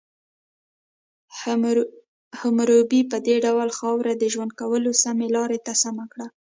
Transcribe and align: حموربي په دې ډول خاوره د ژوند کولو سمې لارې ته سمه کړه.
حموربي 2.39 3.01
په 3.11 3.17
دې 3.25 3.35
ډول 3.45 3.69
خاوره 3.79 4.13
د 4.17 4.23
ژوند 4.33 4.51
کولو 4.59 4.91
سمې 5.03 5.27
لارې 5.35 5.59
ته 5.65 5.73
سمه 5.83 6.05
کړه. 6.11 6.27